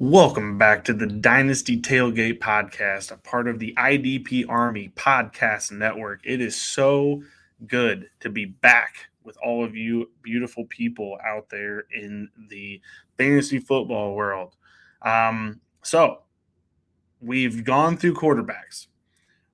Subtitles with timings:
[0.00, 6.20] Welcome back to the Dynasty Tailgate Podcast, a part of the IDP Army Podcast Network.
[6.24, 7.22] It is so
[7.68, 12.80] good to be back with all of you beautiful people out there in the
[13.18, 14.56] fantasy football world.
[15.02, 16.22] Um, so,
[17.20, 18.88] we've gone through quarterbacks,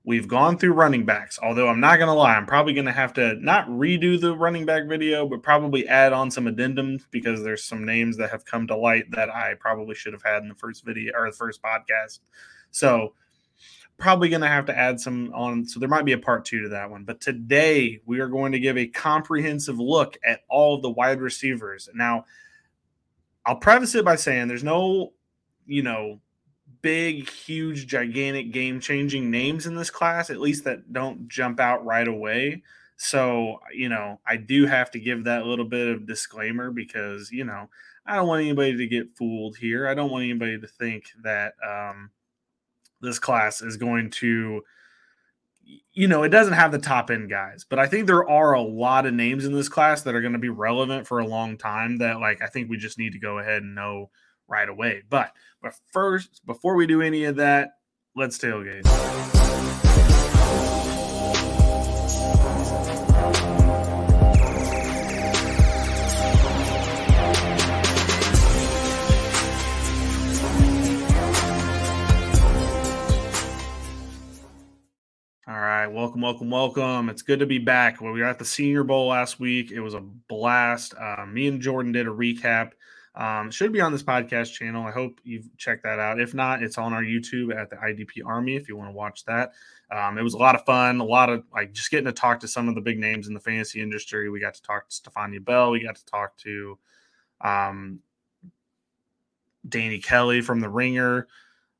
[0.03, 2.91] We've gone through running backs, although I'm not going to lie, I'm probably going to
[2.91, 7.43] have to not redo the running back video, but probably add on some addendums because
[7.43, 10.49] there's some names that have come to light that I probably should have had in
[10.49, 12.19] the first video or the first podcast.
[12.71, 13.13] So,
[13.99, 15.67] probably going to have to add some on.
[15.67, 17.03] So, there might be a part two to that one.
[17.03, 21.21] But today, we are going to give a comprehensive look at all of the wide
[21.21, 21.89] receivers.
[21.93, 22.25] Now,
[23.45, 25.13] I'll preface it by saying there's no,
[25.67, 26.21] you know,
[26.81, 31.85] big, huge, gigantic, game changing names in this class, at least that don't jump out
[31.85, 32.63] right away.
[32.97, 37.43] So, you know, I do have to give that little bit of disclaimer because, you
[37.43, 37.69] know,
[38.05, 39.87] I don't want anybody to get fooled here.
[39.87, 42.11] I don't want anybody to think that um,
[42.99, 44.61] this class is going to,
[45.93, 48.61] you know, it doesn't have the top end guys, but I think there are a
[48.61, 51.57] lot of names in this class that are going to be relevant for a long
[51.57, 54.09] time that, like, I think we just need to go ahead and know
[54.51, 55.01] right away.
[55.09, 57.77] But but first, before we do any of that,
[58.15, 58.85] let's tailgate.
[75.47, 77.09] All right, welcome, welcome, welcome.
[77.09, 78.01] It's good to be back.
[78.01, 79.71] Well, we were at the Senior Bowl last week.
[79.71, 80.93] It was a blast.
[80.99, 82.71] Uh, me and Jordan did a recap
[83.15, 84.85] um, should be on this podcast channel.
[84.85, 86.19] I hope you've checked that out.
[86.19, 89.25] If not, it's on our YouTube at the IDP Army if you want to watch
[89.25, 89.51] that.
[89.91, 92.39] Um, it was a lot of fun, a lot of like just getting to talk
[92.39, 94.29] to some of the big names in the fantasy industry.
[94.29, 95.71] We got to talk to Stephania Bell.
[95.71, 96.77] We got to talk to
[97.41, 97.99] um,
[99.67, 101.27] Danny Kelly from The Ringer.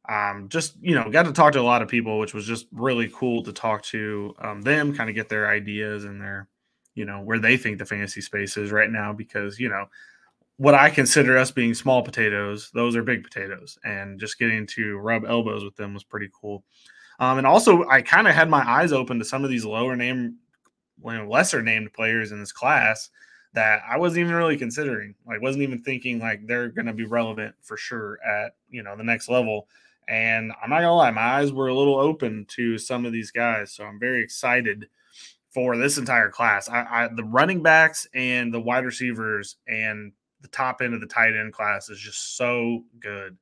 [0.10, 2.68] Um, just you know, got to talk to a lot of people, which was just
[2.74, 6.50] really cool to talk to um, them, kind of get their ideas and their,
[6.96, 9.14] you know, where they think the fantasy space is right now.
[9.14, 9.86] Because you know,
[10.58, 14.98] what I consider us being small potatoes, those are big potatoes, and just getting to
[14.98, 16.64] rub elbows with them was pretty cool.
[17.20, 19.96] Um, and also, I kind of had my eyes open to some of these lower
[19.96, 20.38] name,
[21.04, 23.10] lesser named players in this class
[23.54, 25.16] that I wasn't even really considering.
[25.26, 28.96] Like, wasn't even thinking like they're going to be relevant for sure at you know
[28.96, 29.68] the next level.
[30.08, 33.32] And I'm not gonna lie, my eyes were a little open to some of these
[33.32, 34.88] guys, so I'm very excited
[35.52, 36.68] for this entire class.
[36.70, 41.08] I, I the running backs and the wide receivers and the top end of the
[41.08, 43.38] tight end class is just so good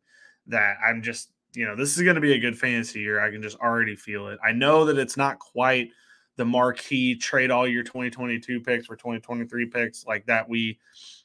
[0.47, 3.19] that I'm just, you know, this is going to be a good fantasy year.
[3.19, 4.39] I can just already feel it.
[4.45, 5.89] I know that it's not quite
[6.35, 10.79] the marquee trade all your 2022 picks for 2023 picks like that we,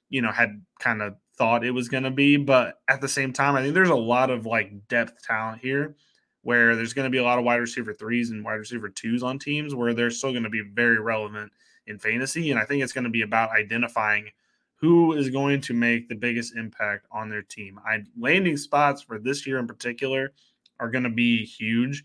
[0.09, 2.37] you know, had kind of thought it was going to be.
[2.37, 5.97] But at the same time, I think there's a lot of like depth talent here
[6.43, 9.23] where there's going to be a lot of wide receiver threes and wide receiver twos
[9.23, 11.51] on teams where they're still going to be very relevant
[11.87, 12.51] in fantasy.
[12.51, 14.29] And I think it's going to be about identifying–
[14.85, 17.81] who is going to make the biggest impact on their team.
[17.87, 20.35] I landing spots for this year in particular
[20.79, 22.05] are going to be huge.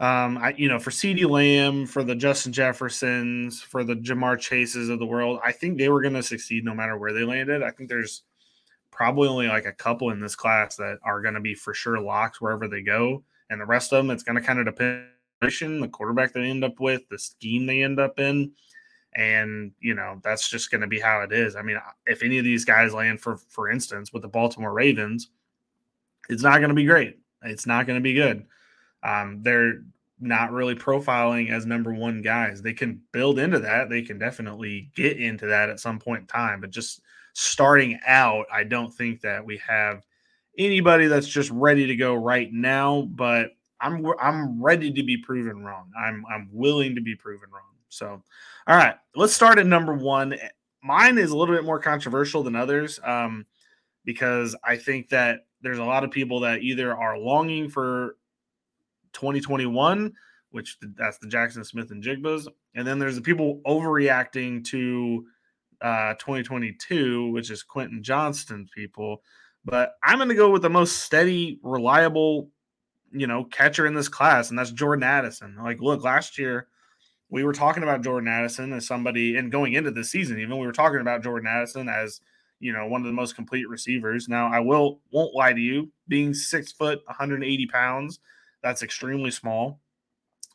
[0.00, 4.88] Um, I you know for CeeDee Lamb, for the Justin Jeffersons, for the Ja'Marr Chases
[4.88, 7.62] of the world, I think they were going to succeed no matter where they landed.
[7.62, 8.22] I think there's
[8.90, 12.00] probably only like a couple in this class that are going to be for sure
[12.00, 15.04] locks wherever they go, and the rest of them it's going to kind of depend
[15.42, 18.52] on the quarterback they end up with, the scheme they end up in
[19.16, 21.56] and you know that's just going to be how it is.
[21.56, 25.30] I mean, if any of these guys land for, for instance, with the Baltimore Ravens,
[26.28, 27.18] it's not going to be great.
[27.42, 28.46] It's not going to be good.
[29.02, 29.82] Um, they're
[30.20, 32.62] not really profiling as number one guys.
[32.62, 33.90] They can build into that.
[33.90, 36.60] They can definitely get into that at some point in time.
[36.60, 37.02] But just
[37.34, 40.04] starting out, I don't think that we have
[40.56, 43.02] anybody that's just ready to go right now.
[43.02, 43.50] But
[43.80, 45.90] I'm I'm ready to be proven wrong.
[45.98, 47.73] I'm I'm willing to be proven wrong.
[47.94, 48.22] So,
[48.66, 50.36] all right, let's start at number one.
[50.82, 53.46] Mine is a little bit more controversial than others um,
[54.04, 58.16] because I think that there's a lot of people that either are longing for
[59.12, 60.12] 2021,
[60.50, 65.24] which that's the Jaxon Smith-Njigbas, and then there's the people overreacting to
[65.80, 69.22] uh, 2022, which is Quentin Johnston's people.
[69.64, 72.50] But I'm going to go with the most steady, reliable,
[73.12, 75.56] you know, catcher in this class, and that's Jordan Addison.
[75.56, 76.68] Like, look, last year
[77.34, 80.66] we were talking about Jordan Addison as somebody, and going into the season, even we
[80.66, 82.20] were talking about Jordan Addison as
[82.60, 84.28] you know one of the most complete receivers.
[84.28, 88.20] Now, I will won't lie to you, being six foot, 180 pounds,
[88.62, 89.80] that's extremely small.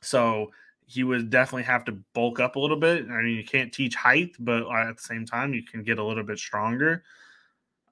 [0.01, 0.51] So
[0.85, 3.05] he would definitely have to bulk up a little bit.
[3.09, 6.03] I mean, you can't teach height, but at the same time, you can get a
[6.03, 7.03] little bit stronger.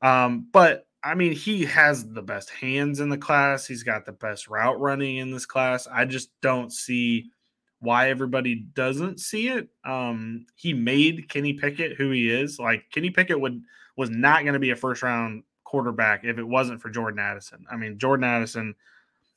[0.01, 3.67] Um, but I mean, he has the best hands in the class.
[3.67, 5.89] He's got the best route running in this class.
[5.91, 7.31] I just don't see
[7.79, 9.69] why everybody doesn't see it.
[9.85, 12.59] Um, he made Kenny Pickett who he is.
[12.59, 13.61] Like Kenny Pickett would
[13.95, 17.65] was not going to be a first round quarterback if it wasn't for Jordan Addison.
[17.71, 18.75] I mean, Jordan Addison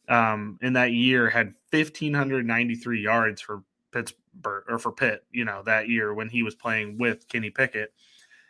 [0.08, 5.88] um, in that year had 1593 yards for Pittsburgh or for Pitt, you know, that
[5.88, 7.92] year when he was playing with Kenny Pickett.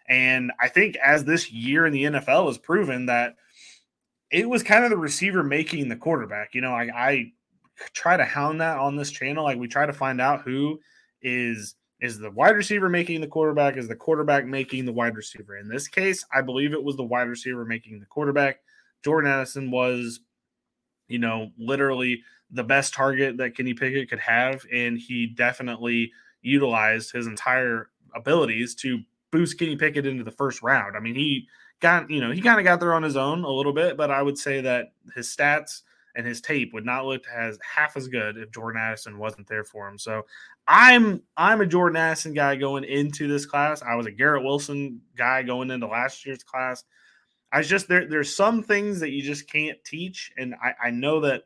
[0.08, 3.36] And I think as this year in the NFL has proven that
[4.30, 6.54] it was kind of the receiver making the quarterback.
[6.54, 7.32] You know, I, I
[7.92, 9.44] try to hound that on this channel.
[9.44, 10.80] Like we try to find out who
[11.22, 15.58] is is the wide receiver making the quarterback, is the quarterback making the wide receiver.
[15.58, 18.60] In this case, I believe it was the wide receiver making the quarterback.
[19.04, 20.20] Jordan Addison was,
[21.08, 26.10] you know, literally the best target that Kenny Pickett could have, and he definitely
[26.42, 29.00] utilized his entire abilities to
[29.30, 30.96] boost Kenny Pickett into the first round.
[30.96, 31.48] I mean, he
[31.80, 34.10] got, you know, he kind of got there on his own a little bit, but
[34.10, 35.82] I would say that his stats
[36.16, 39.64] and his tape would not look as half as good if Jordan Addison wasn't there
[39.64, 39.98] for him.
[39.98, 40.22] So
[40.66, 43.82] I'm I'm a Jordan Addison guy going into this class.
[43.82, 46.84] I was a Garrett Wilson guy going into last year's class.
[47.52, 48.06] I was just there.
[48.06, 51.44] There's some things that you just can't teach, and I, I know that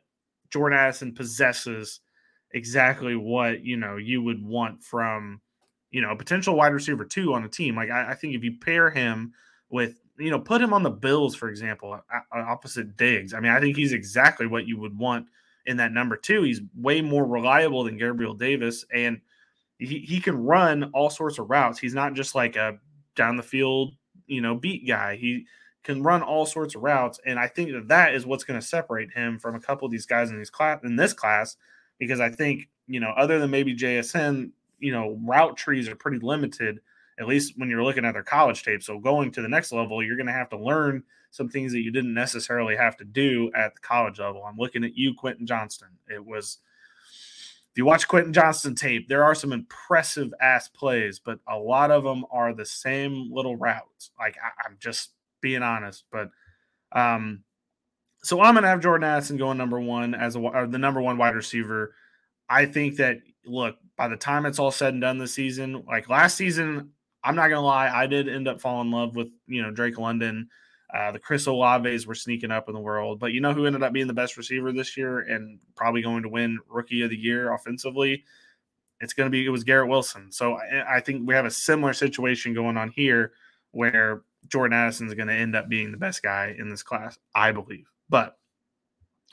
[0.51, 2.01] Jordan Addison possesses
[2.51, 5.41] exactly what you know you would want from
[5.91, 7.75] you know a potential wide receiver two on a team.
[7.75, 9.33] Like I, I think if you pair him
[9.69, 11.99] with you know, put him on the Bills, for example,
[12.31, 13.33] opposite Diggs.
[13.33, 15.27] I mean, I think he's exactly what you would want
[15.65, 16.43] in that number two.
[16.43, 19.19] He's way more reliable than Gabriel Davis, and
[19.77, 21.79] he, he can run all sorts of routes.
[21.79, 22.79] He's not just like a
[23.15, 23.93] down the field,
[24.27, 25.15] you know, beat guy.
[25.15, 25.45] He
[25.83, 28.65] can run all sorts of routes, and I think that that is what's going to
[28.65, 31.57] separate him from a couple of these guys in these class in this class,
[31.99, 36.19] because I think you know, other than maybe JSN, you know, route trees are pretty
[36.19, 36.79] limited
[37.19, 38.83] at least when you're looking at their college tape.
[38.83, 41.81] So going to the next level, you're going to have to learn some things that
[41.81, 44.43] you didn't necessarily have to do at the college level.
[44.43, 45.89] I'm looking at you, Quentin Johnston.
[46.07, 46.59] It was
[47.75, 51.91] if you watch Quentin Johnston tape, there are some impressive ass plays, but a lot
[51.91, 54.11] of them are the same little routes.
[54.17, 56.29] Like I, am just being honest, but
[56.93, 57.43] um,
[58.23, 61.35] so I'm gonna have Jordan Addison going number one as a the number one wide
[61.35, 61.93] receiver.
[62.47, 66.07] I think that look by the time it's all said and done this season, like
[66.07, 66.91] last season,
[67.25, 69.97] I'm not gonna lie, I did end up falling in love with you know Drake
[69.97, 70.47] London.
[70.93, 73.83] Uh, the Chris Olaves were sneaking up in the world, but you know who ended
[73.83, 77.17] up being the best receiver this year and probably going to win Rookie of the
[77.17, 78.23] Year offensively?
[79.01, 80.31] It's going to be it was Garrett Wilson.
[80.31, 83.33] So I, I think we have a similar situation going on here
[83.71, 87.17] where Jordan Addison is going to end up being the best guy in this class,
[87.33, 87.89] I believe.
[88.07, 88.37] But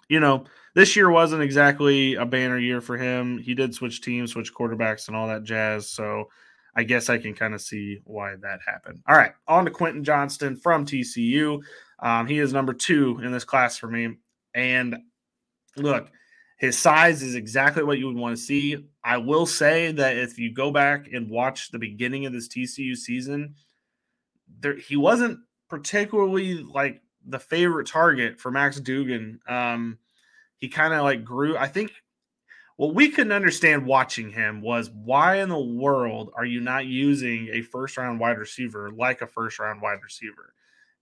[0.09, 3.39] you know, this year wasn't exactly a banner year for him.
[3.39, 5.89] He did switch teams, switch quarterbacks, and all that jazz.
[5.91, 6.29] So
[6.75, 9.03] I guess I can kind of see why that happened.
[9.07, 11.63] All right, on to Quentin Johnston from TCU.
[11.99, 14.17] Um, he is number two in this class for me.
[14.55, 14.97] And
[15.77, 16.09] look,
[16.59, 18.77] his size is exactly what you would want to see.
[19.05, 22.97] I will say that if you go back and watch the beginning of this TCU
[22.97, 23.55] season,
[24.61, 29.41] there he wasn't particularly like the favorite target for Max Duggan.
[29.49, 29.99] Um,
[30.59, 31.57] he kind of like grew.
[31.57, 31.93] I think
[32.83, 37.49] what we couldn't understand watching him was why in the world are you not using
[37.53, 40.53] a first round wide receiver like a first round wide receiver?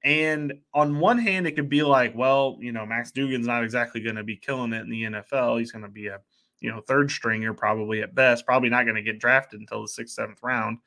[0.05, 4.03] And on one hand, it could be like, well, you know, Max Duggan's not exactly
[4.03, 5.58] going to be killing it in the NFL.
[5.58, 6.20] He's going to be a,
[6.60, 9.89] you know, third stringer probably at best, probably not going to get drafted until the
[9.89, 10.81] sixth, seventh round.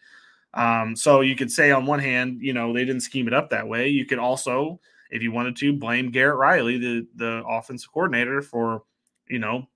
[0.53, 3.49] Um, so you could say on one hand, you know, they didn't scheme it up
[3.49, 3.87] that way.
[3.87, 8.83] You could also, if you wanted to, blame Garrett Riley, the the offensive coordinator, for,
[9.27, 9.67] you know,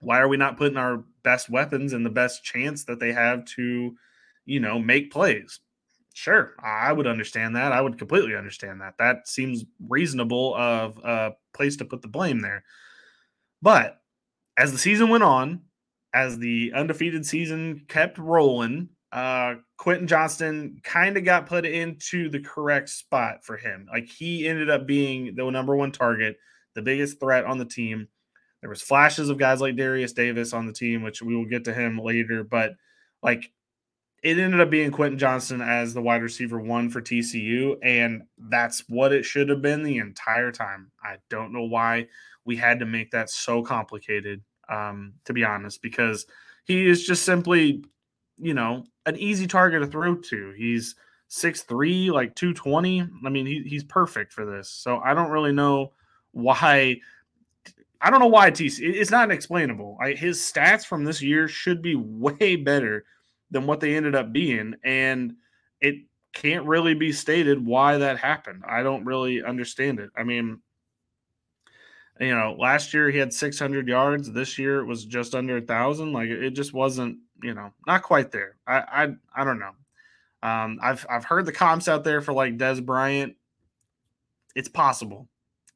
[0.00, 3.44] why are we not putting our best weapons and the best chance that they have
[3.56, 3.96] to,
[4.44, 5.60] you know, make plays?
[6.14, 7.72] Sure, I would understand that.
[7.72, 8.94] I would completely understand that.
[8.98, 12.64] That seems reasonable of a place to put the blame there.
[13.62, 14.00] But
[14.56, 15.62] as the season went on,
[16.12, 22.40] as the undefeated season kept rolling, uh, Quentin Johnston kind of got put into the
[22.40, 23.86] correct spot for him.
[23.90, 26.36] Like he ended up being the number one target,
[26.74, 28.08] the biggest threat on the team.
[28.60, 31.64] There was flashes of guys like Darius Davis on the team, which we will get
[31.64, 32.72] to him later, but
[33.22, 33.50] like
[34.22, 38.84] it ended up being Quentin Johnston as the wide receiver one for TCU, and that's
[38.88, 40.90] what it should have been the entire time.
[41.02, 42.08] I don't know why
[42.44, 46.26] we had to make that so complicated, um, to be honest, because
[46.64, 47.84] he is just simply,
[48.38, 50.52] you know, an easy target to throw to.
[50.56, 50.96] He's
[51.28, 53.02] six three, like 220.
[53.24, 54.68] I mean, he, he's perfect for this.
[54.68, 55.92] So I don't really know
[56.32, 57.00] why
[58.00, 58.80] I don't know why TC.
[58.80, 59.98] It's not explainable.
[60.00, 63.04] I, his stats from this year should be way better
[63.50, 65.34] than what they ended up being, and
[65.80, 65.96] it
[66.32, 68.62] can't really be stated why that happened.
[68.66, 70.10] I don't really understand it.
[70.16, 70.60] I mean,
[72.20, 74.30] you know, last year he had 600 yards.
[74.30, 76.12] This year it was just under a thousand.
[76.12, 78.56] Like it just wasn't, you know, not quite there.
[78.66, 79.72] I, I, I don't know.
[80.42, 83.36] Um, I've, I've heard the comps out there for like Dez Bryant.
[84.54, 85.28] It's possible.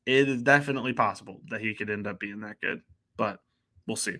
[0.06, 2.82] It is definitely possible that he could end up being that good,
[3.16, 3.40] but
[3.86, 4.16] we'll see.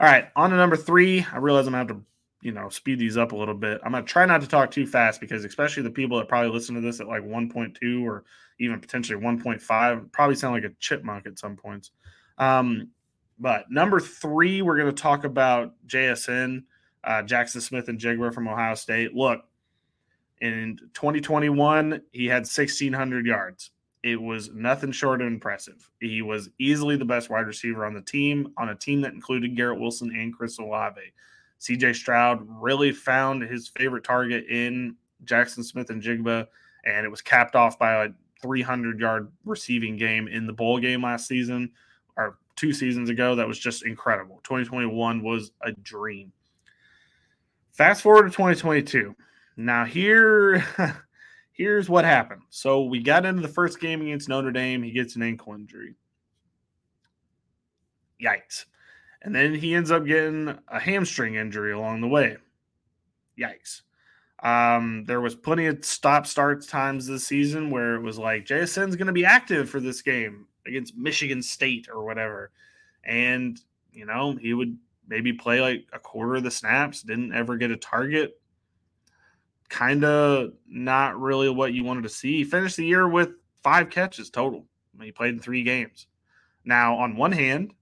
[0.00, 1.26] All right, on to number three.
[1.32, 2.04] I realize I'm gonna have to,
[2.40, 3.80] you know, speed these up a little bit.
[3.84, 6.74] I'm gonna try not to talk too fast because, especially the people that probably listen
[6.74, 8.24] to this at like 1.2 or
[8.58, 11.90] even potentially 1.5, probably sound like a chipmunk at some points.
[12.38, 12.88] Um,
[13.38, 16.64] but number three, we're gonna talk about JSN,
[17.04, 19.14] uh, Jaxon Smith-Njigba from Ohio State.
[19.14, 19.42] Look,
[20.40, 23.70] in 2021, he had 1,600 yards
[24.02, 25.90] it was nothing short of impressive.
[26.00, 29.56] He was easily the best wide receiver on the team, on a team that included
[29.56, 31.00] Garrett Wilson and Chris Olave.
[31.60, 36.46] CJ Stroud really found his favorite target in Jaxon Smith-Njigba,
[36.84, 38.08] and it was capped off by a
[38.40, 41.70] 300 yard receiving game in the bowl game last season
[42.16, 43.34] or two seasons ago.
[43.34, 44.40] That was just incredible.
[44.44, 46.32] 2021 was a dream.
[47.72, 49.14] Fast forward to 2022.
[49.58, 50.64] Now, here.
[51.60, 52.40] here's what happened.
[52.48, 54.82] So we got into the first game against Notre Dame.
[54.82, 55.94] He gets an ankle injury.
[58.18, 58.64] Yikes.
[59.20, 62.38] And then he ends up getting a hamstring injury along the way.
[63.38, 63.82] Yikes.
[64.42, 68.96] Um, there was plenty of stop starts times this season where it was like JSN's
[68.96, 72.52] going to be active for this game against Michigan State or whatever.
[73.04, 73.60] And,
[73.92, 77.70] you know, he would maybe play like a quarter of the snaps, didn't ever get
[77.70, 78.39] a target
[79.70, 82.38] kind of not really what you wanted to see.
[82.38, 83.30] He finished the year with
[83.62, 84.66] five catches total.
[84.94, 86.08] I mean, he played in three games.
[86.64, 87.72] Now, on one hand,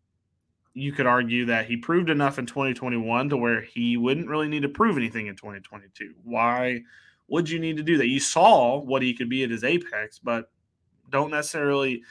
[0.74, 4.62] you could argue that he proved enough in 2021 to where he wouldn't really need
[4.62, 6.14] to prove anything in 2022.
[6.22, 6.82] Why
[7.26, 8.06] would you need to do that?
[8.06, 10.50] You saw what he could be at his apex, but
[11.10, 12.02] don't necessarily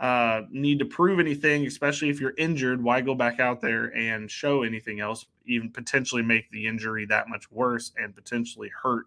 [0.00, 2.82] uh, need to prove anything, especially if you're injured.
[2.82, 7.28] Why go back out there and show anything else, even potentially make the injury that
[7.28, 9.06] much worse and potentially hurt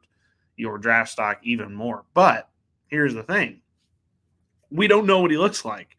[0.58, 2.04] your draft stock even more?
[2.14, 2.50] But
[2.88, 3.62] here's the thing
[4.72, 5.98] we don't know what he looks like.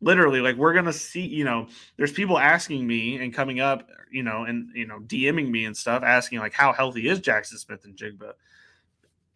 [0.00, 4.22] Literally, like we're gonna see, you know, there's people asking me and coming up, you
[4.22, 8.32] know, and you know, DMing me and stuff, asking like how healthy is Jaxon Smith-Njigba.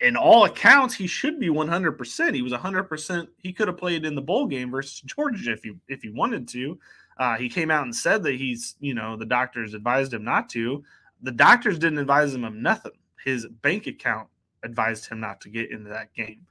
[0.01, 2.35] in all accounts, he should be 100%.
[2.35, 3.29] He was 100%.
[3.39, 6.49] He could have played in the bowl game versus Georgia if he if he wanted
[6.49, 6.79] to.
[7.21, 10.49] Uh, he came out and said that he's, you know, the doctors advised him not
[10.49, 10.83] to.
[11.21, 12.93] The doctors didn't advise him of nothing.
[13.23, 14.29] His bank account
[14.63, 16.47] advised him not to get into that game.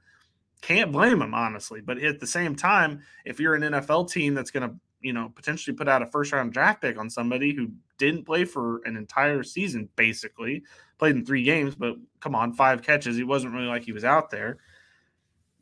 [0.62, 1.80] Can't blame him, honestly.
[1.80, 5.32] But at the same time, if you're an NFL team that's going to, you know,
[5.34, 8.96] potentially put out a first round draft pick on somebody who didn't play for an
[8.96, 10.62] entire season, basically,
[10.98, 13.16] played in three games, but come on, five catches.
[13.16, 14.58] He wasn't really like he was out there.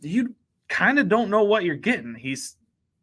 [0.00, 0.34] You
[0.68, 2.14] kind of don't know what you're getting.
[2.14, 2.57] He's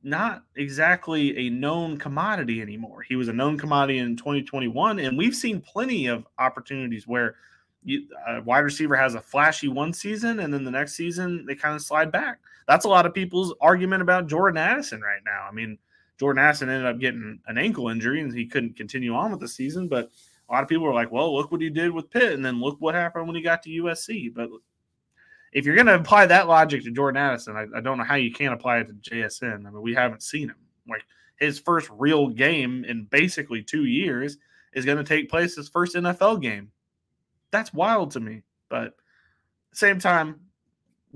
[0.06, 3.02] not exactly a known commodity anymore.
[3.02, 7.36] He was a known commodity in 2021, and we've seen plenty of opportunities where
[7.84, 11.56] you, a wide receiver has a flashy one season, and then the next season they
[11.56, 12.40] kind of slide back.
[12.68, 15.48] That's a lot of people's argument about Jordan Addison right now.
[15.50, 15.78] I mean,
[16.20, 19.48] Jordan Addison ended up getting an ankle injury and he couldn't continue on with the
[19.48, 20.12] season, but
[20.50, 22.62] a lot of people are like, well, look what he did with Pitt, and then
[22.62, 24.34] look what happened when he got to USC.
[24.34, 24.50] But
[25.56, 28.16] if you're going to apply that logic to Jordan Addison, I, I, don't know how
[28.16, 29.66] you can't apply it to JSN.
[29.66, 30.58] I mean, we haven't seen him.
[30.88, 31.04] Like
[31.40, 34.38] his first real game in basically two years
[34.74, 36.72] is going to take place his first NFL game.
[37.52, 38.44] That's wild to me.
[38.70, 38.96] But
[39.72, 40.42] same time,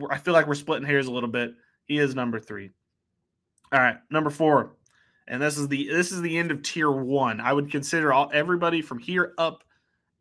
[0.09, 1.51] I feel like we're splitting hairs a little bit.
[1.83, 2.71] He is number three.
[3.73, 4.77] All right, number four,
[5.27, 7.39] and this is the this is the end of tier one.
[7.39, 9.63] I would consider all everybody from here up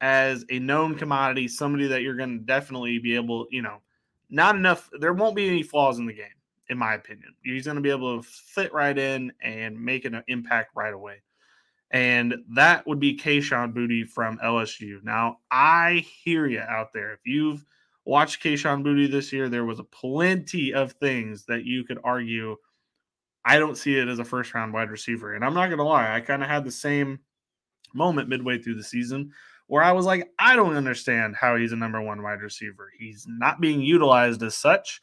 [0.01, 3.81] as a known commodity, somebody that you're going to definitely be able, you know,
[4.31, 4.89] not enough.
[4.99, 6.27] There won't be any flaws in the game,
[6.69, 7.35] in my opinion.
[7.43, 11.23] He's going to be able to fit right in and make an impact right away.
[11.91, 15.03] And that would be Kayshon Boutte from LSU.
[15.03, 17.13] Now, I hear you out there.
[17.13, 17.65] If you've
[18.05, 22.57] watched Kayshon Boutte this year, there was a plenty of things that you could argue
[23.45, 25.35] I don't see it as a first round wide receiver.
[25.35, 27.21] And I'm not going to lie, I kind of had the same
[27.95, 29.33] moment midway through the season
[29.69, 32.91] where I was like, I don't understand how he's a number one wide receiver.
[32.99, 35.01] He's not being utilized as such.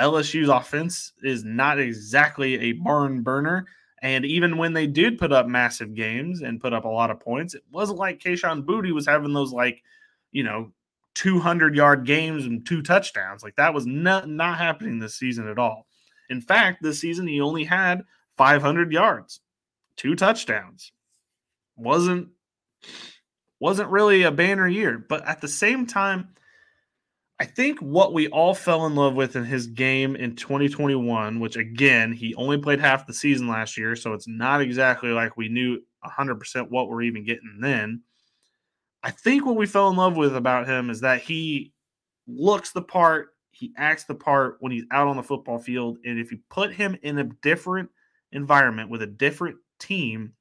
[0.00, 3.66] LSU's offense is not exactly a barn burner.
[4.02, 7.20] And even when they did put up massive games and put up a lot of
[7.20, 9.82] points, it wasn't like Kayshon Boutte was having those like,
[10.30, 10.72] you know,
[11.14, 13.42] 200 yard games and two touchdowns.
[13.42, 15.86] Like that was not not happening this season at all.
[16.28, 18.02] In fact, this season he only had
[18.36, 19.40] 500 yards,
[19.96, 20.92] two touchdowns.
[21.76, 22.28] Wasn't
[23.64, 26.28] wasn't really a banner year, but at the same time,
[27.40, 31.56] I think what we all fell in love with in his game in 2021, which
[31.56, 35.48] again, he only played half the season last year, so it's not exactly like we
[35.48, 38.02] knew 100% what we're even getting then.
[39.02, 41.72] I think what we fell in love with about him is that he
[42.26, 45.96] looks the part, he acts the part when he's out on the football field.
[46.04, 47.88] And if you put him in a different
[48.30, 50.34] environment with a different team,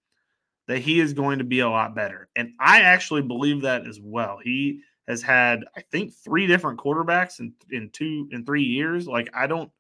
[0.68, 2.30] that he is going to be a lot better.
[2.36, 4.40] And I actually believe that as well.
[4.44, 9.08] He has had, I think, three different quarterbacks in, in two in three years.
[9.08, 9.72] Like, I don't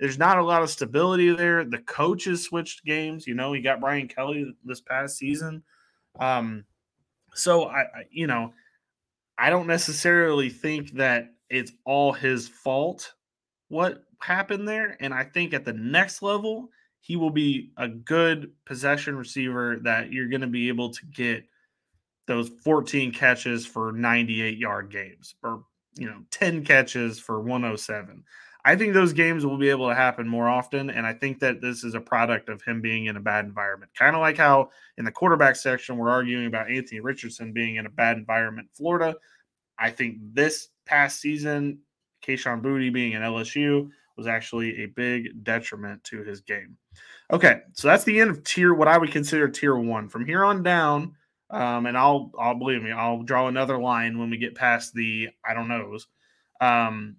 [0.00, 1.62] there's not a lot of stability there.
[1.62, 3.26] The coaches switched games.
[3.26, 5.62] You know, he got Brian Kelly this past season.
[6.18, 6.64] Um,
[7.34, 8.54] so I, I you know,
[9.38, 13.12] I don't necessarily think that it's all his fault
[13.68, 14.96] what happened there.
[15.00, 20.12] And I think at the next level, he will be a good possession receiver that
[20.12, 21.44] you're going to be able to get
[22.26, 25.64] those 14 catches for 98 yard games or
[25.96, 28.22] you know 10 catches for 107
[28.64, 31.60] i think those games will be able to happen more often and i think that
[31.60, 33.90] this is a product of him being in a bad environment.
[33.98, 37.86] Kind of like how in the quarterback section we're arguing about anthony richardson being in
[37.86, 39.16] a bad environment florida.
[39.78, 41.80] I think this past season
[42.24, 43.90] Kayshon Boutte being in lsu
[44.20, 46.76] was actually a big detriment to his game
[47.32, 50.08] Okay, so that's the end of tier what I would consider tier one.
[50.08, 51.14] From here on down,
[51.48, 55.28] um, and I'll I'll believe me, I'll draw another line when we get past the
[55.48, 56.08] I don't knows.
[56.60, 57.16] Um,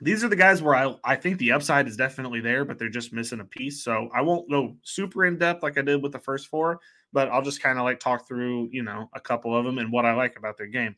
[0.00, 2.90] these are the guys where I I think the upside is definitely there, but they're
[2.90, 3.82] just missing a piece.
[3.82, 6.80] So I won't go super in depth like I did with the first four,
[7.12, 9.90] but I'll just kind of like talk through you know a couple of them and
[9.90, 10.94] what I like about their game.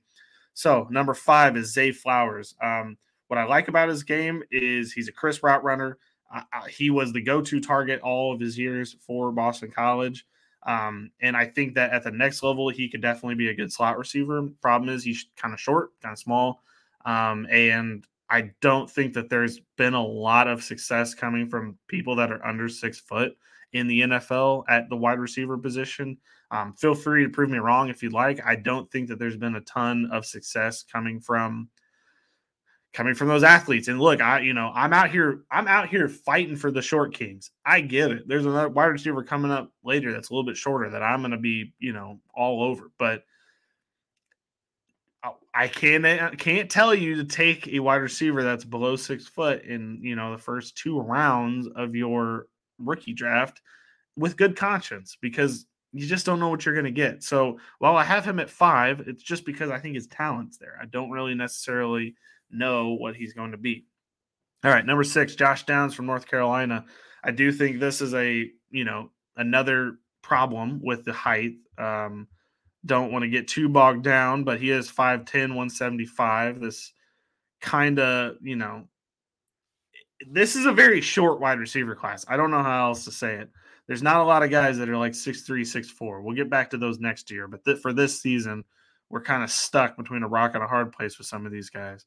[0.55, 2.57] So number five is Zay Flowers.
[2.61, 2.97] Um,
[3.31, 5.99] what I like about his game is he's a crisp route runner
[6.69, 10.27] he was the go-to target all of his years for Boston College.
[10.65, 13.73] Um, and I think that at the next level, he could definitely be a good
[13.73, 14.47] slot receiver.
[14.61, 16.63] Problem is, he's kind of short, kind of small.
[17.07, 22.15] Um, and I don't think that there's been a lot of success coming from people
[22.17, 23.37] that are under six foot
[23.73, 26.19] in the NFL at the wide receiver position.
[26.51, 28.41] Um, feel free to prove me wrong if you'd like.
[28.45, 31.69] I don't think that there's been a ton of success coming from
[32.93, 33.89] coming from those athletes.
[33.89, 37.15] And look, I you know I'm out here I'm out here fighting for the short
[37.15, 37.50] kings.
[37.65, 38.29] I get it.
[38.29, 41.31] There's another wide receiver coming up later that's a little bit shorter that I'm going
[41.33, 43.25] to be you know all over, but.
[45.53, 49.65] I can't uh, can't tell you to take a wide receiver that's below six foot
[49.65, 52.47] in you know the first two rounds of your
[52.79, 53.61] rookie draft
[54.17, 57.23] with good conscience because you just don't know what you're going to get.
[57.23, 60.79] So while I have him at five, it's just because I think his talent's there.
[60.81, 62.15] I don't really necessarily
[62.52, 63.86] know what he's going to be.
[64.65, 66.84] All right, number six, Josh Downs from North Carolina.
[67.25, 71.54] I do think this is a you know another problem with the height.
[71.78, 72.28] Um,
[72.86, 76.60] don't want to get too bogged down, but he is 5'10, 175.
[76.60, 76.93] This
[77.60, 78.89] kind of, you know,
[80.30, 82.25] this is a very short wide receiver class.
[82.28, 83.50] I don't know how else to say it.
[83.86, 86.23] There's not a lot of guys that are like 6'3, 6'4.
[86.23, 88.65] We'll get back to those next year, but th- for this season,
[89.08, 91.71] we're kind of stuck between a rock and a hard place with some of these
[91.71, 92.06] guys.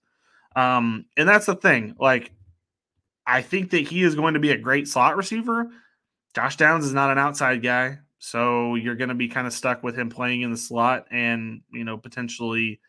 [0.55, 1.95] Um, and that's the thing.
[1.99, 2.31] Like,
[3.25, 5.69] I think that he is going to be a great slot receiver.
[6.35, 9.83] Josh Downs is not an outside guy, so you're going to be kind of stuck
[9.83, 12.79] with him playing in the slot and you know potentially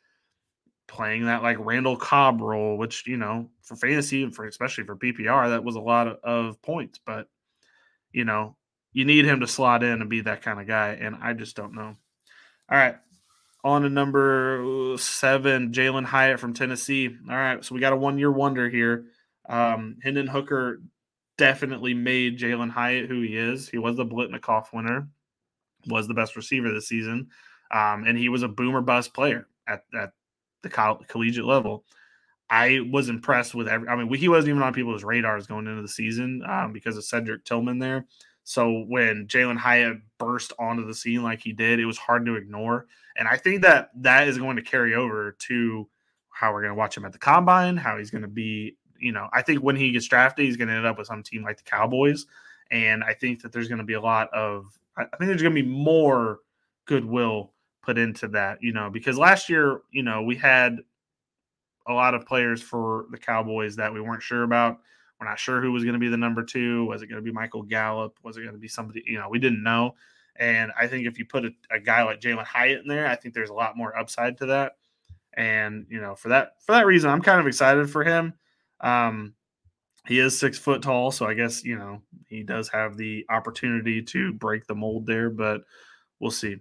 [0.86, 4.96] playing that like Randall Cobb role, which you know for fantasy and for especially for
[4.96, 6.98] PPR that was a lot of, of points.
[7.04, 7.28] But
[8.12, 8.56] you know
[8.92, 11.56] you need him to slot in and be that kind of guy, and I just
[11.56, 11.96] don't know.
[12.70, 12.96] All right,
[13.64, 17.08] on to number seven, Jalin Hyatt from Tennessee.
[17.08, 19.06] All right, so we got a one year wonder here.
[19.48, 20.82] Um, Hendon Hooker
[21.38, 23.68] definitely made Jalin Hyatt who he is.
[23.68, 25.08] He was the Biletnikoff winner,
[25.86, 27.28] was the best receiver this season,
[27.72, 30.12] um, and he was a boomer bust player at, at
[30.62, 31.84] the coll- collegiate level.
[32.50, 33.88] I was impressed with every.
[33.88, 37.04] I mean, he wasn't even on people's radars going into the season um, because of
[37.04, 38.04] Cedric Tillman there.
[38.44, 42.36] So when Jalin Hyatt burst onto the scene like he did, it was hard to
[42.36, 42.86] ignore.
[43.16, 45.88] And I think that that is going to carry over to
[46.30, 48.76] how we're going to watch him at the combine, how he's going to be.
[48.98, 51.22] You know, I think when he gets drafted, he's going to end up with some
[51.22, 52.26] team like the Cowboys.
[52.70, 55.54] And I think that there's going to be a lot of, I think there's going
[55.54, 56.40] to be more
[56.86, 57.52] goodwill
[57.82, 60.78] put into that, you know, because last year, you know, we had
[61.86, 64.80] a lot of players for the Cowboys that we weren't sure about.
[65.20, 66.84] We're not sure who was going to be the number two.
[66.86, 68.18] Was it going to be Michael Gallup?
[68.22, 69.02] Was it going to be somebody?
[69.06, 69.94] You know, we didn't know.
[70.36, 73.14] And I think if you put a, a guy like Jalin Hyatt in there, I
[73.14, 74.72] think there's a lot more upside to that.
[75.34, 78.34] And you know, for that for that reason, I'm kind of excited for him.
[78.80, 79.34] Um,
[80.06, 84.02] he is six foot tall, so I guess you know he does have the opportunity
[84.02, 85.62] to break the mold there, but
[86.20, 86.56] we'll see.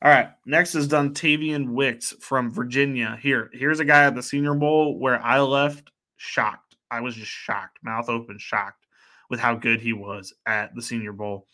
[0.00, 0.28] All right.
[0.46, 3.18] Next is Dontayvion Wicks from Virginia.
[3.20, 6.67] Here, here's a guy at the Senior Bowl where I left shocked.
[6.90, 8.86] I was just shocked, mouth open, shocked
[9.30, 11.46] with how good he was at the Senior Bowl.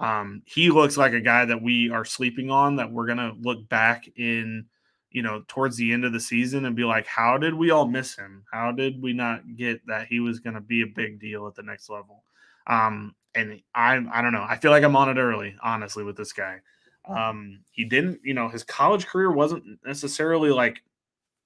[0.00, 2.76] Um, he looks like a guy that we are sleeping on.
[2.76, 4.66] That we're gonna look back in,
[5.10, 7.86] you know, towards the end of the season and be like, how did we all
[7.86, 8.44] miss him?
[8.52, 11.62] How did we not get that he was gonna be a big deal at the
[11.62, 12.24] next level?
[12.66, 14.46] Um, and I, I don't know.
[14.48, 16.60] I feel like I'm on it early, honestly, with this guy.
[17.08, 20.82] Um, he didn't, you know, his college career wasn't necessarily like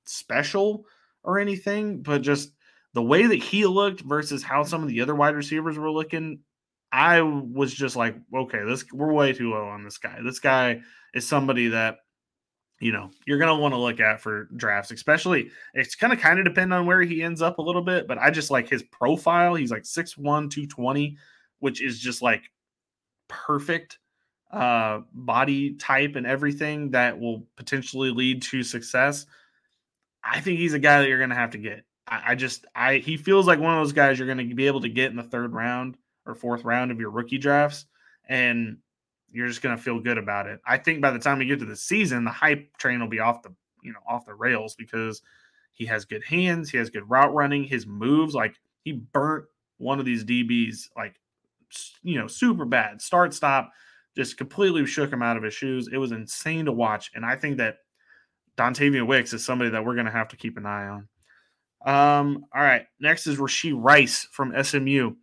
[0.05, 0.85] special
[1.23, 2.53] or anything, but just
[2.95, 6.41] the way that he looked versus how some of the other wide receivers were looking,
[6.93, 10.19] I was just like, okay, this we're way too low on this guy.
[10.23, 10.83] This guy
[11.15, 11.99] is somebody that
[12.81, 16.45] you know you're gonna want to look at for drafts, especially it's gonna kind of
[16.45, 19.55] depend on where he ends up a little bit, but I just like his profile.
[19.55, 20.17] He's like 6'1,
[20.51, 21.17] 220,
[21.61, 22.43] which is just like
[23.29, 23.99] perfect
[24.53, 29.25] uh, body type and everything that will potentially lead to success,
[30.23, 31.85] I think he's a guy that you're to have to get.
[32.27, 34.81] I, just, I he feels like one of those guys you're going to be able
[34.81, 35.97] to get in the third round
[36.27, 37.87] or fourth round of your rookie drafts,
[38.29, 38.79] and
[39.31, 40.61] you're just going to feel good about it.
[40.67, 43.21] I think by the time we get to the season, the hype train will be
[43.21, 45.23] off the, you know, off the rails because
[45.73, 49.47] he has good hands, he has good route running, his moves, like he burnt
[49.79, 51.19] one of these DBs like,
[52.03, 53.73] you know, super bad start stop
[54.15, 55.89] just completely shook him out of his shoes.
[55.91, 57.11] It was insane to watch.
[57.15, 57.79] And I think that
[58.57, 61.09] Dontayvion Wicks is somebody that we're going to have to keep an eye on.
[61.85, 62.87] Um, all right.
[63.01, 65.15] Next is Rashee Rice from SMU.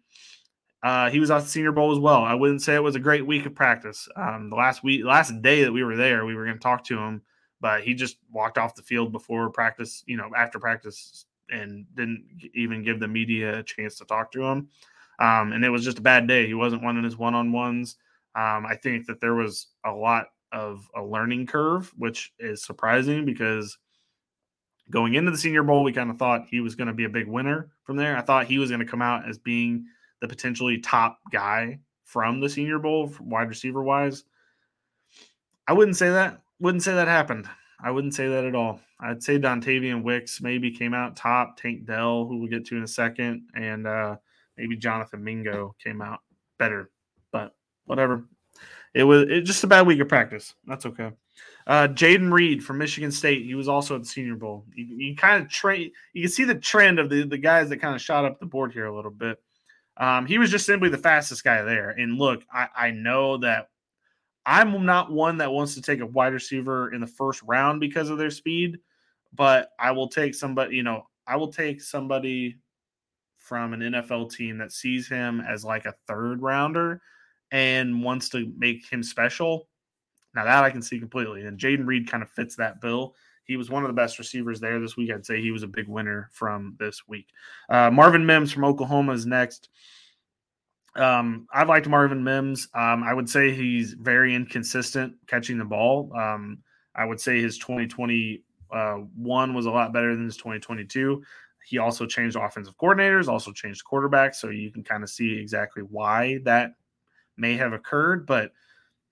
[0.82, 2.24] Uh, he was at the Senior Bowl as well.
[2.24, 4.08] I wouldn't say it was a great week of practice.
[4.16, 6.86] Um, the last week, last day that we were there, we were going to talk
[6.86, 7.22] to him,
[7.60, 12.24] but he just walked off the field before practice, you know, after practice, and didn't
[12.56, 14.70] even give the media a chance to talk to him.
[15.20, 16.48] Um, and it was just a bad day.
[16.48, 17.98] He wasn't winning his one on ones.
[18.36, 23.26] Um, I think that there was a lot of a learning curve, which is surprising
[23.26, 23.78] because
[24.92, 27.10] going into the Senior Bowl, we kind of thought he was going to be a
[27.10, 28.18] big winner from there.
[28.18, 29.86] I thought he was going to come out as being
[30.22, 34.24] the potentially top guy from the Senior Bowl, wide receiver wise.
[35.68, 36.42] I wouldn't say that.
[36.60, 37.48] Wouldn't say that happened.
[37.82, 38.82] I wouldn't say that at all.
[39.00, 41.56] I'd say Dontayvion Wicks maybe came out top.
[41.56, 44.18] Tank Dell, who we'll get to in a second, and uh,
[44.58, 46.20] maybe Jonathan Mingo came out
[46.58, 46.90] better.
[47.32, 48.26] But whatever.
[48.94, 50.56] It was just a bad week of practice.
[50.66, 51.12] That's okay.
[51.70, 53.46] Uh, Jayden Reed from Michigan State.
[53.46, 54.66] He was also at the Senior Bowl.
[54.74, 55.92] You, you kind of train.
[56.14, 58.48] You can see the trend of the the guys that kind of shot up the
[58.48, 59.38] board here a little bit.
[59.96, 61.92] Um, he was just simply the fastest guy there.
[61.92, 63.70] And look, I, I know that
[64.48, 68.10] I'm not one that wants to take a wide receiver in the first round because
[68.10, 68.80] of their speed,
[69.32, 70.76] but I will take somebody.
[70.76, 72.58] You know, I will take somebody
[73.38, 77.00] from an NFL team that sees him as like a third rounder
[77.52, 79.68] and wants to make him special.
[80.36, 81.46] Now that I can see completely.
[81.46, 83.16] And Jayden Reed kind of fits that bill.
[83.46, 85.12] He was one of the best receivers there this week.
[85.12, 87.28] I'd say he was a big winner from this week.
[87.68, 89.70] Uh, Marvin Mims from Oklahoma is next.
[90.96, 92.68] Um, I've liked Marvin Mims.
[92.76, 96.12] Um, I would say he's very inconsistent catching the ball.
[96.16, 96.60] Um,
[96.96, 98.40] I would say his 2021
[98.72, 101.24] uh, was a lot better than his 2022.
[101.66, 105.84] He also changed offensive coordinators, also changed quarterbacks, so you can kind of see exactly
[105.84, 106.72] why that
[107.38, 108.52] may have occurred, but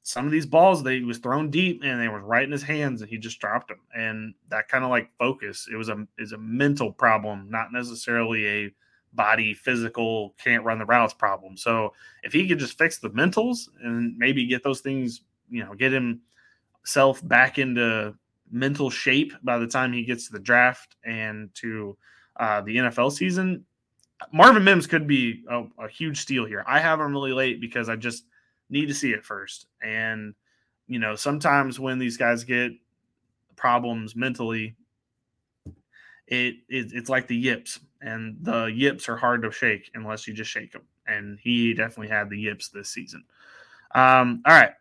[0.08, 3.02] some of these balls they was thrown deep and they were right in his hands
[3.02, 3.82] and he just dropped them.
[3.94, 8.48] And that kind of like focus, it was a is a mental problem, not necessarily
[8.48, 8.74] a
[9.12, 11.58] body physical can't run the routes problem.
[11.58, 11.92] So
[12.24, 15.92] if he could just fix the mentals and maybe get those things, you know, get
[15.92, 18.16] himself back into
[18.50, 21.98] mental shape by the time he gets to the draft and to
[22.38, 23.66] uh, the NFL season,
[24.32, 26.64] Marvin Mims could be a, a, huge steal here.
[26.66, 28.24] I have him really late because I just
[28.70, 29.68] need to see it first.
[29.82, 30.34] And,
[30.88, 32.72] you know, sometimes when these guys get
[33.56, 34.76] problems mentally,
[36.28, 40.34] it, it it's like the yips, and the yips are hard to shake unless you
[40.34, 40.84] just shake them.
[41.08, 43.24] And he definitely had the yips this season.
[43.96, 44.72] Um, all right.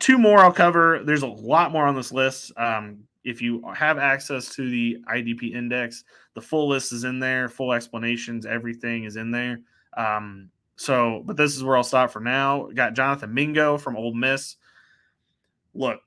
[0.00, 1.02] Two more I'll cover.
[1.04, 2.50] There's a lot more on this list.
[2.56, 7.48] Um, if you have access to the IDP index, the full list is in there,
[7.48, 9.60] full explanations, everything is in there.
[9.96, 12.68] Um, so, but this is where I'll stop for now.
[12.74, 14.56] Got Jonathan Mingo from Ole Miss.
[15.74, 16.00] Look,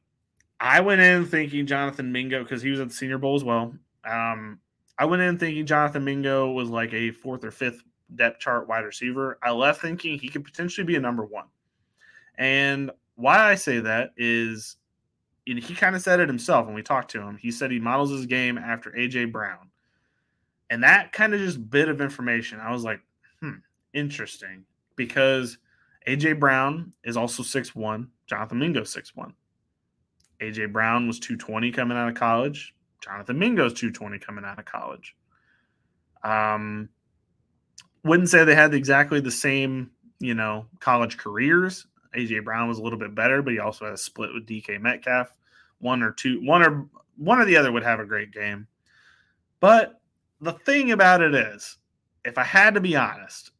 [0.59, 3.73] I went in thinking Jonathan Mingo because he was at the Senior Bowl as well.
[4.05, 4.59] Um,
[4.97, 7.81] I went in thinking Jonathan Mingo was like a fourth or fifth
[8.13, 9.37] depth chart wide receiver.
[9.41, 11.45] I left thinking he could potentially be a number one.
[12.37, 14.77] And why I say that is
[15.47, 17.37] and he kind of said it himself when we talked to him.
[17.37, 19.69] He said he models his game after AJ Brown.
[20.69, 22.59] And that kind of just bit of information.
[22.59, 22.99] I was like,
[23.41, 23.55] hmm,
[23.93, 24.65] interesting.
[24.95, 25.57] Because
[26.07, 28.09] AJ Brown is also six one.
[28.27, 29.33] Jonathan Mingo six one.
[30.41, 32.73] AJ Brown was 220 coming out of college.
[33.01, 35.15] Jonathan Mingo's 220 coming out of college.
[36.23, 36.89] Um,
[38.03, 41.87] wouldn't say they had exactly the same, you know, college careers.
[42.15, 44.81] AJ Brown was a little bit better, but he also had a split with DK
[44.81, 45.35] Metcalf.
[45.79, 48.67] One or two, one or one or the other would have a great game.
[49.59, 50.01] But
[50.41, 51.77] the thing about it is,
[52.25, 53.51] if I had to be honest,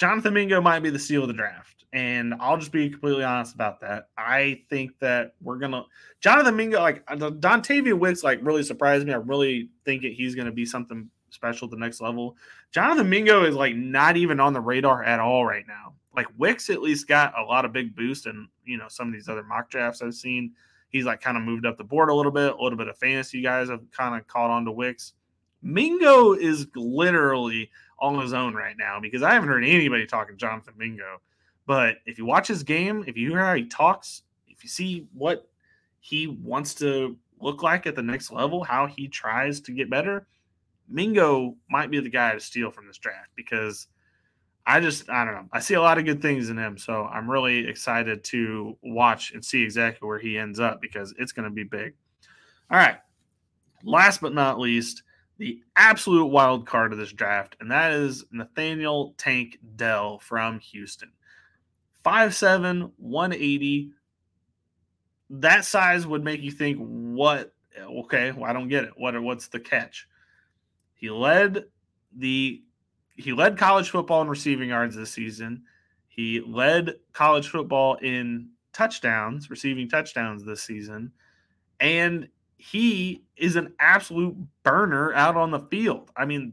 [0.00, 1.84] Jonathan Mingo might be the steal of the draft.
[1.92, 4.08] And I'll just be completely honest about that.
[4.16, 5.84] I think that we're gonna
[6.20, 9.12] Jonathan Mingo, like uh, Dontayvion Wicks, like really surprised me.
[9.12, 12.36] I really think that he's gonna be something special at the next level.
[12.72, 15.94] Jonathan Mingo is like not even on the radar at all right now.
[16.16, 19.12] Like Wicks at least got a lot of big boost and you know some of
[19.12, 20.52] these other mock drafts I've seen.
[20.88, 22.52] He's like kind of moved up the board a little bit.
[22.52, 25.12] A little bit of fantasy guys have kind of caught on to Wicks.
[25.62, 30.74] Mingo is literally on his own right now because I haven't heard anybody talking Jonathan
[30.76, 31.20] Mingo.
[31.66, 35.06] But if you watch his game, if you hear how he talks, if you see
[35.12, 35.48] what
[36.00, 40.26] he wants to look like at the next level, how he tries to get better,
[40.88, 43.86] Mingo might be the guy to steal from this draft because
[44.66, 45.48] I just I don't know.
[45.52, 49.32] I see a lot of good things in him, so I'm really excited to watch
[49.32, 51.94] and see exactly where he ends up because it's going to be big.
[52.70, 52.98] All right.
[53.82, 55.02] Last but not least,
[55.40, 61.10] the absolute wild card of this draft, and that is Nathaniel Tank Dell from Houston.
[62.04, 63.90] 5'7, 180.
[65.30, 67.54] That size would make you think, what?
[67.80, 68.90] Okay, well, I don't get it.
[68.98, 69.20] What?
[69.22, 70.06] What's the catch?
[70.94, 71.64] He led
[72.14, 72.62] the
[73.14, 75.62] he led college football in receiving yards this season.
[76.08, 81.12] He led college football in touchdowns, receiving touchdowns this season.
[81.78, 82.28] And
[82.60, 86.10] he is an absolute burner out on the field.
[86.16, 86.52] I mean,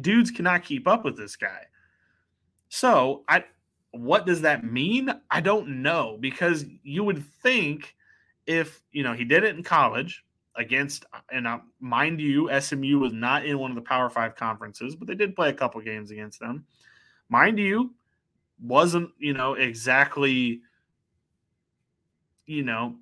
[0.00, 1.66] dudes cannot keep up with this guy.
[2.68, 3.44] So, I
[3.90, 5.12] what does that mean?
[5.30, 7.94] I don't know because you would think
[8.46, 10.24] if, you know, he did it in college,
[10.56, 14.94] against, and uh, mind you, SMU was not in one of the Power Five conferences,
[14.96, 16.66] but they did play a couple games against them.
[17.28, 17.94] Mind you,
[18.62, 20.60] wasn't you know exactly,
[22.46, 22.96] you know,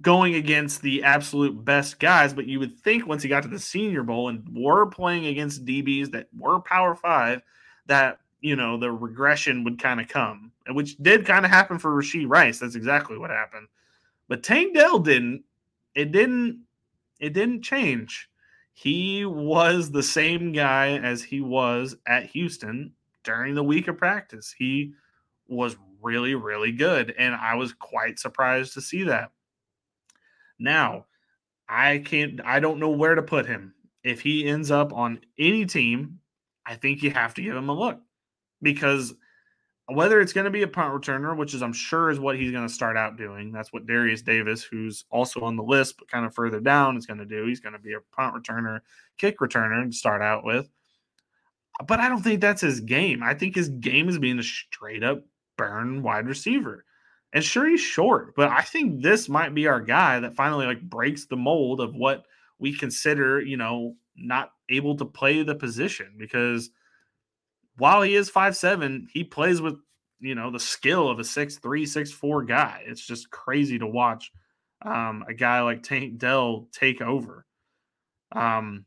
[0.00, 3.58] going against the absolute best guys, but you would think once he got to the
[3.58, 7.42] Senior Bowl and were playing against DBs that were Power Five,
[7.86, 11.90] that you know the regression would kind of come, which did kind of happen for
[11.90, 12.58] Rashee Rice.
[12.58, 13.68] That's exactly what happened.
[14.28, 15.44] But Tank Dell didn't,
[15.94, 16.62] it didn't
[17.20, 18.28] it didn't change.
[18.72, 24.54] He was the same guy as he was at Houston during the week of practice.
[24.56, 24.92] He
[25.46, 27.14] was really, really good.
[27.16, 29.30] And I was quite surprised to see that.
[30.58, 31.06] Now,
[31.68, 33.74] I can't, I don't know where to put him.
[34.02, 36.20] If he ends up on any team,
[36.66, 38.00] I think you have to give him a look
[38.62, 39.14] because
[39.86, 42.52] whether it's going to be a punt returner, which is I'm sure is what he's
[42.52, 43.52] going to start out doing.
[43.52, 47.06] That's what Darius Davis, who's also on the list but kind of further down, is
[47.06, 47.46] going to do.
[47.46, 48.80] He's going to be a punt returner,
[49.18, 50.68] kick returner to start out with.
[51.86, 53.22] But I don't think that's his game.
[53.22, 55.22] I think his game is being a straight up
[55.58, 56.84] burn wide receiver.
[57.34, 60.80] And sure, he's short, but I think this might be our guy that finally like
[60.80, 62.24] breaks the mold of what
[62.58, 66.70] we consider, you know, not able to play the position because–
[67.76, 69.76] while he is five seven, he plays with
[70.20, 72.82] you know the skill of a six three, six four guy.
[72.86, 74.32] It's just crazy to watch
[74.82, 77.46] um, a guy like Tank Dell take over.
[78.32, 78.84] Um,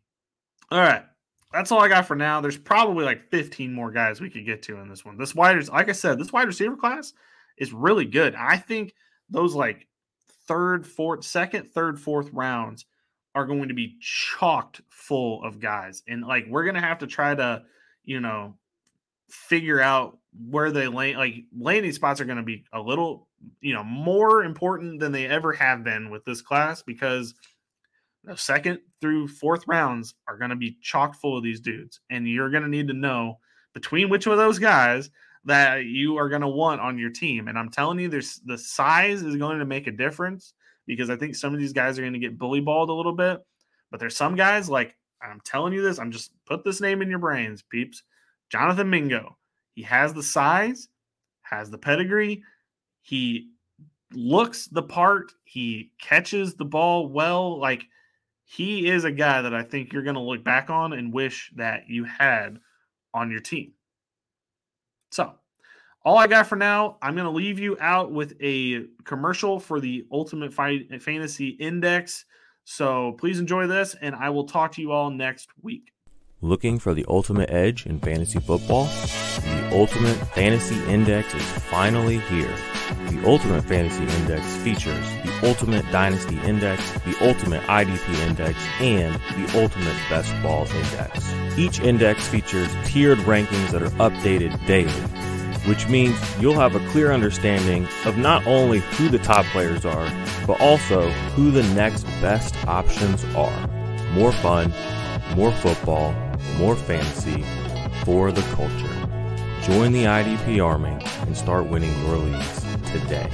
[0.72, 1.04] all right,
[1.54, 2.42] that's all I got for now.
[2.42, 5.18] There's probably like 15 more guys we could get to in this one.
[5.18, 7.14] This wide, like I said, this wide receiver class
[7.58, 8.36] is really good.
[8.36, 8.94] I think
[9.30, 9.88] those like
[10.48, 12.86] third, fourth, second, third, fourth rounds
[13.36, 17.36] are going to be chocked full of guys, and like we're gonna have to try
[17.36, 17.64] to,
[18.04, 18.56] you know,
[19.30, 20.18] figure out
[20.50, 23.28] where they land like landing spots are going to be a little
[23.60, 27.34] you know more important than they ever have been with this class because
[28.24, 32.28] the second through fourth rounds are going to be chock full of these dudes and
[32.28, 33.38] you're going to need to know
[33.74, 35.10] between which of those guys
[35.48, 38.58] that you are going to want on your team and i'm telling you there's the
[38.58, 40.54] size is going to make a difference
[40.86, 43.16] because i think some of these guys are going to get bully balled a little
[43.16, 43.40] bit
[43.90, 47.10] but there's some guys like i'm telling you this i'm just put this name in
[47.10, 48.04] your brains peeps
[48.50, 49.38] Jonathan Mingo.
[49.74, 50.90] He has the size,
[51.42, 52.44] has the pedigree.
[53.02, 53.50] He
[54.14, 55.32] looks the part.
[55.44, 57.60] He catches the ball well.
[57.60, 57.84] Like
[58.46, 61.52] he is a guy that I think you're going to look back on and wish
[61.56, 62.60] that you had
[63.14, 63.74] on your team.
[65.12, 65.34] So,
[66.06, 69.80] all I got for now, I'm going to leave you out with a commercial for
[69.80, 72.26] the Ultimate Fantasy Index.
[72.64, 75.92] So, please enjoy this, and I will talk to you all next week.
[76.42, 78.86] Looking for the ultimate edge in fantasy football?
[78.86, 82.56] The Ultimate Fantasy Index is finally here.
[83.10, 89.60] The Ultimate Fantasy Index features the Ultimate Dynasty Index, the Ultimate IDP Index, and the
[89.60, 91.34] Ultimate Best Ball Index.
[91.58, 94.92] Each index features tiered rankings that are updated daily,
[95.68, 100.08] which means you'll have a clear understanding of not only who the top players are,
[100.46, 103.68] but also who the next best options are.
[104.12, 104.72] More fun,
[105.36, 106.14] more football,
[106.58, 107.44] more fantasy
[108.04, 109.08] for the culture.
[109.62, 113.30] Join the IDP Army and start winning your leagues today.